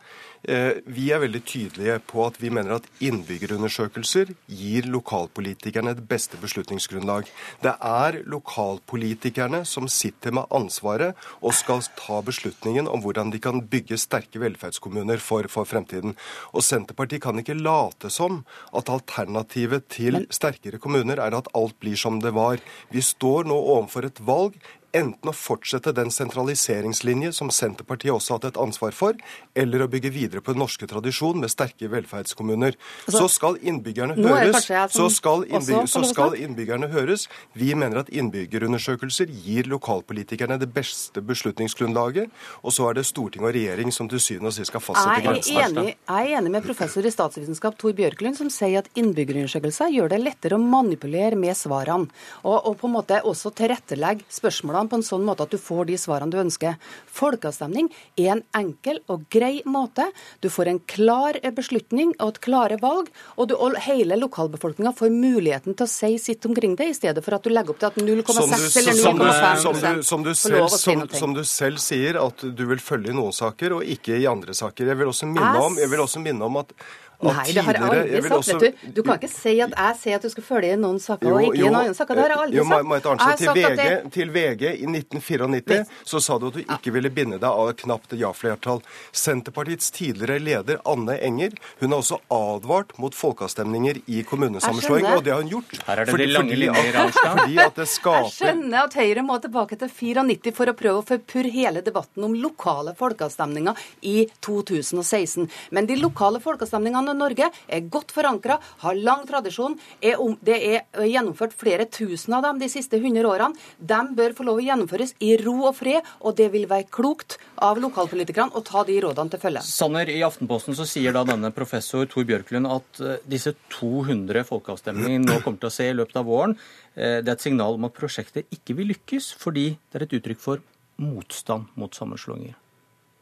Eh, 0.42 0.78
vi 0.88 1.10
er 1.12 1.20
veldig 1.20 1.40
tydelige 1.44 1.98
på 2.09 2.25
at 2.26 2.38
vi 2.40 2.50
mener 2.52 2.76
at 2.76 2.87
innbyggerundersøkelser 3.02 4.33
gir 4.47 4.88
lokalpolitikerne 4.90 5.95
det 5.99 6.07
beste 6.11 6.38
beslutningsgrunnlag. 6.40 7.28
Det 7.62 7.75
er 7.75 8.21
lokalpolitikerne 8.30 9.62
som 9.69 9.88
sitter 9.90 10.35
med 10.37 10.49
ansvaret 10.54 11.19
og 11.40 11.54
skal 11.57 11.85
ta 11.99 12.21
beslutningen 12.25 12.88
om 12.90 13.04
hvordan 13.04 13.33
de 13.35 13.40
kan 13.42 13.62
bygge 13.71 13.99
sterke 14.00 14.42
velferdskommuner 14.42 15.23
for, 15.23 15.49
for 15.52 15.69
fremtiden. 15.69 16.16
Og 16.54 16.64
Senterpartiet 16.66 17.23
kan 17.25 17.38
ikke 17.40 17.59
late 17.59 18.11
som 18.12 18.42
at 18.76 18.90
alternativet 18.92 19.88
til 19.92 20.25
sterkere 20.33 20.80
kommuner 20.83 21.21
er 21.23 21.37
at 21.37 21.50
alt 21.57 21.78
blir 21.80 21.99
som 21.99 22.21
det 22.23 22.35
var. 22.37 22.61
Vi 22.90 23.02
står 23.04 23.49
nå 23.50 23.57
overfor 23.76 24.09
et 24.09 24.23
valg 24.25 24.59
enten 24.97 25.30
å 25.30 25.35
fortsette 25.37 25.92
den 25.94 26.11
sentraliseringslinje 26.14 27.32
som 27.37 27.50
Senterpartiet 27.54 28.12
også 28.14 28.35
har 28.35 28.40
hatt 28.40 28.49
et 28.50 28.61
ansvar 28.62 28.94
for, 28.97 29.18
eller 29.59 29.85
å 29.85 29.88
bygge 29.90 30.12
videre 30.14 30.42
på 30.44 30.54
den 30.54 30.62
norske 30.64 30.88
tradisjon 30.90 31.40
med 31.42 31.52
sterke 31.52 31.90
velferdskommuner. 31.92 32.76
Altså, 33.06 33.25
så 33.25 33.28
skal 33.30 33.59
innbyggerne 33.62 34.16
høres. 34.18 34.66
Så 34.94 35.09
skal, 35.14 35.44
innbygger, 35.49 35.88
så 35.90 36.02
skal 36.09 36.37
innbyggerne 36.38 36.90
høres. 36.92 37.28
Vi 37.59 37.73
mener 37.78 38.02
at 38.02 38.11
innbyggerundersøkelser 38.12 39.30
gir 39.44 39.70
lokalpolitikerne 39.70 40.59
det 40.61 40.70
beste 40.75 41.23
beslutningsgrunnlaget, 41.25 42.30
og 42.64 42.75
så 42.75 42.90
er 42.90 42.99
det 42.99 43.06
storting 43.09 43.47
og 43.47 43.54
regjering 43.54 43.94
som 43.94 44.11
til 44.11 44.23
syvende 44.23 44.50
og 44.50 44.56
sist 44.56 44.73
skal 44.73 44.85
fastsette 44.85 45.25
grensene. 45.26 45.87
Jeg 45.94 46.30
er 46.30 46.38
enig 46.40 46.54
med 46.54 46.66
professor 46.66 47.06
i 47.06 47.12
statsvitenskap 47.14 47.78
Tor 47.80 47.94
Bjørklund, 47.97 48.38
som 48.38 48.50
sier 48.52 48.82
at 48.82 48.90
innbyggerundersøkelser 48.99 49.94
gjør 49.94 50.12
det 50.14 50.20
lettere 50.25 50.59
å 50.59 50.62
manipulere 50.62 51.38
med 51.38 51.56
svarene, 51.59 52.11
og, 52.42 52.56
og 52.56 52.76
på 52.80 52.88
en 52.88 52.97
måte 52.99 53.20
også 53.26 53.52
tilrettelegge 53.56 54.26
spørsmålene 54.32 54.79
spørsmålene 54.80 54.90
på 54.90 54.99
en 54.99 55.04
sånn 55.04 55.25
måte 55.26 55.44
at 55.44 55.52
du 55.52 55.58
får 55.58 55.88
de 55.88 55.96
svarene 55.99 56.30
du 56.30 56.38
ønsker. 56.40 56.76
Folkeavstemning 57.06 57.90
er 58.16 58.37
en 58.37 58.42
enkel 58.56 59.00
og 59.08 59.26
grei 59.30 59.62
måte. 59.64 60.10
Du 60.40 60.49
får 60.49 60.68
en 60.68 60.80
klar 60.87 61.38
beslutning 61.54 62.14
og 62.20 62.34
et 62.34 62.40
klare 62.40 62.78
valg, 62.80 63.10
og, 63.37 63.49
du, 63.49 63.54
og 63.56 63.76
hele 63.84 64.16
lokalbefolkninga 64.16 64.92
får 64.96 65.10
muligheten 65.10 65.75
til 65.75 65.87
å 65.87 65.90
si 65.90 66.18
sitt 66.18 66.44
omkring 66.46 66.76
det, 66.76 66.90
i 66.90 66.94
stedet 66.96 67.22
for 67.25 67.37
at 67.37 67.44
du 67.44 67.50
legger 67.50 67.75
opp 67.75 67.80
til 67.80 67.90
at 67.90 68.00
0,6 68.00 68.80
eller 68.80 68.99
0,5 69.00 70.02
som, 70.04 70.25
du, 70.25 70.34
som, 70.34 71.06
som, 71.10 71.34
du 71.34 71.44
selv 71.44 71.80
sier, 71.82 72.18
at 72.20 72.42
du 72.42 72.64
vil 72.70 72.80
følge 72.80 73.12
i 73.12 73.16
noen 73.16 73.34
saker 73.34 73.78
og 73.78 73.87
ikke 73.87 74.18
i 74.20 74.26
andre 74.30 74.54
saker. 74.56 74.92
Jeg 74.92 75.00
vil 75.00 75.12
også 75.12 75.28
minne 75.30 75.54
om, 75.60 75.78
jeg 75.80 75.90
vil 75.90 76.04
også 76.04 76.22
minne 76.25 76.46
om 76.46 76.60
at 76.62 76.75
Nei, 77.20 77.46
det 77.52 77.64
har 77.66 77.76
jeg 77.76 77.84
aldri 77.84 78.22
sagt. 78.22 78.34
Også... 78.38 78.58
vet 78.60 78.80
Du 78.94 79.00
Du 79.00 79.02
kan 79.04 79.18
ikke 79.20 79.28
si 79.32 79.52
at 79.60 79.74
jeg 79.76 79.96
sier 80.00 80.18
at 80.20 80.24
du 80.24 80.30
skal 80.32 80.44
følge 80.46 80.76
noen 80.80 81.00
saker 81.02 81.28
jo, 81.28 81.36
og 81.36 81.46
ikke 81.48 81.66
i 81.66 81.72
noen 81.72 81.96
saker. 81.96 82.16
Det 82.16 82.24
har 82.24 82.32
jeg 82.34 82.42
aldri 82.44 82.58
jo, 82.60 82.64
sagt. 82.68 82.88
Marit 82.90 83.08
Arnstad, 83.10 83.40
til, 83.40 83.50
VG, 83.56 83.80
det... 83.80 84.12
til 84.16 84.32
VG 84.34 84.64
i 84.70 84.88
1994 84.88 85.94
så 86.12 86.22
sa 86.24 86.38
du 86.40 86.48
at 86.50 86.58
du 86.58 86.60
ikke 86.62 86.94
ville 86.94 87.12
binde 87.12 87.40
deg 87.40 87.48
av 87.50 87.72
et 87.72 87.80
knapt 87.84 88.14
ja-flertall. 88.20 88.82
Senterpartiets 89.16 89.92
tidligere 89.96 90.40
leder 90.40 90.80
Anne 90.88 91.16
Enger 91.20 91.56
hun 91.80 91.94
har 91.94 92.02
også 92.02 92.20
advart 92.34 92.92
mot 93.00 93.16
folkeavstemninger 93.16 94.02
i 94.06 94.22
kommunesammenslåing, 94.28 95.08
og 95.10 95.24
det 95.24 95.34
har 95.34 95.42
hun 95.42 95.52
gjort. 95.54 95.76
Her 95.86 96.02
er 96.02 96.08
det 96.08 96.14
fordi, 96.14 96.28
de 96.28 96.34
lange 96.36 96.58
linjer, 96.60 97.12
fordi 97.16 97.60
at 97.64 97.80
det 97.80 97.88
skaper... 97.90 98.28
Jeg 98.28 98.36
skjønner 98.36 98.84
at 98.84 98.96
Høyre 99.00 99.24
må 99.26 99.38
tilbake 99.42 99.78
til 99.80 99.92
94 99.92 100.54
for 100.56 100.72
å 100.72 100.76
prøve 100.76 101.02
å 101.02 101.06
forpurre 101.06 101.52
hele 101.54 101.84
debatten 101.86 102.26
om 102.26 102.36
lokale 102.36 102.94
folkeavstemninger 102.98 103.86
i 104.08 104.16
2016. 104.44 105.48
Men 105.74 105.88
de 105.88 105.98
lokale 106.00 106.42
folkeavstemningene 106.42 107.09
Norge 107.16 107.50
er 107.50 107.88
godt 107.92 108.12
forankra, 108.14 108.58
har 108.84 108.98
lang 108.98 109.26
tradisjon. 109.28 109.76
Er 110.02 110.20
om, 110.22 110.36
det 110.44 110.58
er 110.58 111.06
gjennomført 111.08 111.54
flere 111.56 111.86
tusen 111.90 112.36
av 112.36 112.44
dem 112.46 112.60
de 112.62 112.70
siste 112.72 112.98
100 113.00 113.26
årene. 113.28 113.58
De 113.78 114.00
bør 114.16 114.36
få 114.36 114.46
lov 114.48 114.60
å 114.60 114.64
gjennomføres 114.64 115.14
i 115.24 115.34
ro 115.40 115.56
og 115.68 115.76
fred, 115.78 116.06
og 116.20 116.36
det 116.38 116.50
vil 116.54 116.66
være 116.70 116.88
klokt 116.92 117.38
av 117.60 117.80
lokalpolitikerne 117.82 118.56
å 118.56 118.64
ta 118.66 118.84
de 118.88 118.98
rådene 119.04 119.34
til 119.34 119.42
følge. 119.42 119.64
Sanner, 119.66 120.10
I 120.10 120.22
Aftenposten 120.26 120.76
så 120.78 120.86
sier 120.88 121.14
da 121.16 121.24
denne 121.28 121.52
professor 121.54 122.08
Tor 122.10 122.26
Bjørklund 122.28 122.70
at 122.70 123.02
eh, 123.04 123.20
disse 123.28 123.54
200 123.76 124.44
folkeavstemningene 124.48 125.26
nå 125.26 125.40
kommer 125.44 125.62
til 125.62 125.70
å 125.70 125.74
se 125.74 125.90
i 125.90 125.96
løpet 125.96 126.20
av 126.20 126.28
våren. 126.28 126.56
Eh, 126.94 127.20
det 127.20 127.28
er 127.28 127.36
et 127.36 127.46
signal 127.46 127.78
om 127.78 127.88
at 127.88 127.96
prosjektet 127.96 128.50
ikke 128.54 128.76
vil 128.80 128.92
lykkes, 128.94 129.32
fordi 129.40 129.70
det 129.76 130.00
er 130.00 130.06
et 130.06 130.18
uttrykk 130.20 130.42
for 130.42 130.64
motstand 131.00 131.70
mot 131.80 131.94
sammenslåinger. 131.96 132.56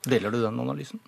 Deler 0.08 0.34
du 0.34 0.40
den 0.42 0.60
analysen? 0.60 1.00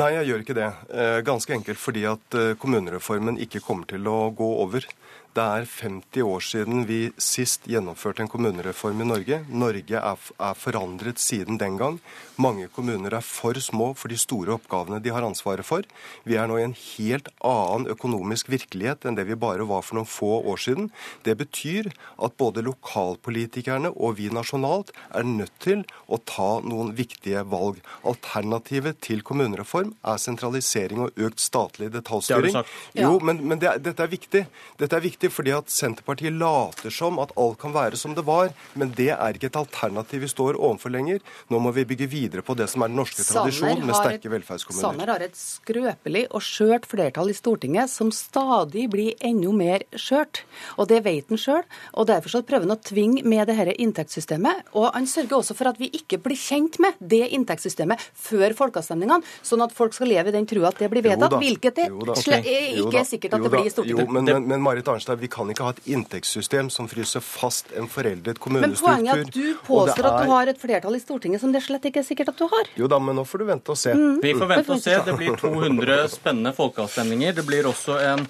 Nei, 0.00 0.08
jeg 0.14 0.28
gjør 0.30 0.42
ikke 0.44 0.56
det. 0.56 0.68
Eh, 0.88 1.18
ganske 1.26 1.52
enkelt 1.52 1.80
fordi 1.80 2.06
at 2.08 2.36
eh, 2.38 2.54
kommunereformen 2.60 3.36
ikke 3.44 3.60
kommer 3.60 3.88
til 3.90 4.06
å 4.08 4.30
gå 4.32 4.48
over. 4.62 4.86
Det 5.32 5.40
er 5.40 5.64
50 5.64 6.26
år 6.28 6.42
siden 6.44 6.82
vi 6.84 6.98
sist 7.16 7.64
gjennomførte 7.64 8.20
en 8.20 8.28
kommunereform 8.28 8.98
i 9.00 9.06
Norge. 9.08 9.38
Norge 9.48 9.96
er, 9.96 10.24
er, 10.36 10.58
forandret 10.60 11.22
siden 11.22 11.56
den 11.56 11.78
gang. 11.80 11.94
Mange 12.36 12.66
kommuner 12.68 13.16
er 13.16 13.24
for 13.24 13.56
små 13.56 13.94
for 13.96 14.12
de 14.12 14.18
store 14.20 14.52
oppgavene 14.58 14.98
de 15.00 15.12
har 15.14 15.24
ansvaret 15.24 15.64
for. 15.64 15.88
Vi 16.28 16.36
er 16.36 16.50
nå 16.50 16.58
i 16.60 16.66
en 16.66 16.76
helt 16.76 17.30
annen 17.48 17.88
økonomisk 17.94 18.50
virkelighet 18.52 19.06
enn 19.08 19.16
det 19.16 19.24
vi 19.30 19.38
bare 19.40 19.64
var 19.70 19.80
for 19.86 19.96
noen 19.96 20.10
få 20.10 20.42
år 20.52 20.60
siden. 20.66 20.90
Det 21.24 21.38
betyr 21.40 21.88
at 22.20 22.36
både 22.36 22.66
lokalpolitikerne 22.68 23.94
og 23.96 24.18
vi 24.20 24.28
nasjonalt 24.28 24.92
er 25.16 25.24
nødt 25.24 25.56
til 25.64 25.86
å 26.12 26.20
ta 26.28 26.50
noen 26.60 26.92
viktige 26.98 27.46
valg. 27.48 27.80
Alternativet 28.04 29.00
til 29.08 29.24
kommunereform 29.24 29.94
er 30.04 30.20
sentralisering 30.20 31.06
og 31.06 31.24
økt 31.24 31.40
statlig 31.40 31.88
detaljstyring. 31.96 32.60
Det 32.92 33.08
jo, 33.08 33.16
men, 33.24 33.40
men 33.48 33.64
det, 33.64 33.78
dette 33.88 34.04
er 34.04 34.12
viktig. 34.12 34.46
Dette 34.76 35.00
er 35.00 35.08
viktig 35.08 35.21
viktig 35.22 35.32
fordi 35.32 35.52
at 35.54 35.70
Senterpartiet 35.70 36.34
later 36.34 36.90
som 36.90 37.18
at 37.22 37.32
alt 37.36 37.58
kan 37.60 37.72
være 37.72 37.96
som 37.96 38.14
det 38.14 38.24
var. 38.26 38.52
Men 38.74 38.92
det 38.96 39.12
er 39.14 39.36
ikke 39.36 39.50
et 39.50 39.56
alternativ 39.56 40.22
vi 40.22 40.28
står 40.28 40.58
overfor 40.58 40.90
lenger. 40.90 41.20
Nå 41.50 41.58
må 41.62 41.72
vi 41.72 41.84
bygge 41.84 42.08
videre 42.10 42.42
på 42.42 42.54
det 42.54 42.68
som 42.70 42.82
er 42.82 42.90
den 42.90 42.98
norske 42.98 43.22
tradisjon 43.22 43.84
med 43.84 43.94
sterke 43.94 44.30
velferdskommuner. 44.30 44.82
Sanner 44.82 45.12
har 45.12 45.22
et 45.22 45.36
skrøpelig 45.36 46.26
og 46.30 46.42
skjørt 46.42 46.86
flertall 46.86 47.30
i 47.30 47.36
Stortinget 47.36 47.90
som 47.90 48.10
stadig 48.12 48.88
blir 48.90 49.14
enda 49.20 49.52
mer 49.52 49.84
skjørt. 49.96 50.42
Og 50.78 50.88
det 50.90 51.02
vet 51.04 51.28
han 51.30 51.40
sjøl. 51.40 51.64
Og 51.98 52.08
derfor 52.10 52.36
så 52.36 52.42
prøver 52.46 52.66
han 52.66 52.76
å 52.76 52.80
tvinge 52.82 53.24
med 53.26 53.46
det 53.48 53.56
dette 53.58 53.76
inntektssystemet. 53.82 54.72
Og 54.78 54.90
han 54.94 55.06
sørger 55.06 55.38
også 55.38 55.56
for 55.58 55.70
at 55.72 55.80
vi 55.80 55.90
ikke 55.92 56.20
blir 56.22 56.38
kjent 56.38 56.78
med 56.82 56.98
det 56.98 57.24
inntektssystemet 57.36 58.00
før 58.00 58.54
folkeavstemningene, 58.58 59.22
sånn 59.44 59.64
at 59.64 59.74
folk 59.74 59.94
skal 59.96 60.10
leve 60.10 60.32
i 60.32 60.36
den 60.36 60.48
trua 60.48 60.70
at 60.70 60.80
det 60.82 60.88
blir 60.92 61.04
vedtatt, 61.04 61.36
hvilket 61.40 61.78
det 61.78 61.88
ikke 61.90 63.00
er 63.02 63.08
sikkert 63.08 63.36
at 63.36 63.44
det 63.44 63.52
blir 63.52 63.68
i 63.68 63.72
Stortinget. 63.72 64.06
Jo, 64.06 64.14
men, 64.14 64.28
men, 64.28 64.48
men 64.48 64.64
Marit 64.64 64.88
Arnstad, 64.88 65.11
at 65.16 65.22
vi 65.22 65.30
kan 65.32 65.50
ikke 65.52 65.66
ha 65.66 65.74
et 65.74 65.82
inntektssystem 65.94 66.70
som 66.72 66.88
fryser 66.90 67.24
fast 67.24 67.72
en 67.78 67.88
foreldet 67.90 68.40
kommunestruktur. 68.42 68.88
Men 68.88 69.06
poenget 69.06 69.14
er 69.14 69.26
at 69.26 69.34
du 69.34 69.66
påstår 69.66 70.04
er... 70.04 70.10
at 70.10 70.22
du 70.22 70.32
har 70.32 70.52
et 70.52 70.62
flertall 70.62 70.98
i 70.98 71.02
Stortinget 71.02 71.42
som 71.42 71.52
det 71.54 71.64
slett 71.64 71.90
ikke 71.90 72.02
er 72.02 72.08
sikkert 72.08 72.32
at 72.34 72.40
du 72.40 72.46
har. 72.52 72.72
Jo 72.78 72.90
da, 72.90 73.00
men 73.02 73.18
nå 73.18 73.26
får 73.28 73.42
du 73.42 73.48
vente 73.52 73.74
og 73.74 73.80
se. 73.80 73.94
Mm. 73.96 74.16
Vi 74.22 74.32
får 74.38 74.54
vente 74.56 74.76
og 74.76 74.82
se. 74.82 74.96
Det 75.06 75.18
blir 75.18 75.36
200 75.40 76.00
spennende 76.12 76.54
folkeavstemninger. 76.56 77.38
Det 77.38 77.46
blir 77.48 77.68
også 77.70 78.00
en 78.02 78.26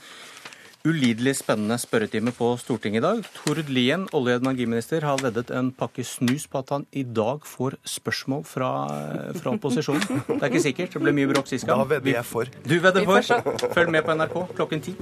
ulidelig 0.83 1.37
spennende 1.39 1.79
spørretime 1.79 2.33
på 2.35 2.49
Stortinget 2.59 3.03
i 3.03 3.05
dag. 3.05 3.23
Tord 3.37 3.69
Lien, 3.69 4.09
olje- 4.13 4.37
og 4.37 4.43
energiminister, 4.43 5.05
har 5.07 5.21
veddet 5.23 5.51
en 5.55 5.71
pakke 5.71 6.05
snus 6.05 6.47
på 6.51 6.59
at 6.59 6.73
han 6.75 6.87
i 6.93 7.03
dag 7.03 7.47
får 7.47 7.79
spørsmål 7.87 8.43
fra, 8.45 8.73
fra 9.39 9.55
opposisjonen. 9.55 10.25
Det 10.27 10.41
er 10.41 10.51
ikke 10.51 10.65
sikkert. 10.67 10.97
Det 10.97 11.05
ble 11.05 11.15
mye 11.15 11.31
bråk 11.31 11.51
sist 11.51 11.67
gang. 11.67 11.85
Da 11.85 11.95
vedder 11.95 12.19
jeg 12.19 12.27
for. 12.27 12.51
Du 12.67 12.79
vedder 12.83 13.07
for. 13.07 13.71
Følg 13.75 13.95
med 13.95 14.03
på 14.07 14.19
NRK 14.19 14.37
klokken 14.57 14.83
ti. 14.83 14.97